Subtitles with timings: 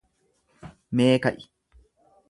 [0.97, 1.49] Mee ka'i.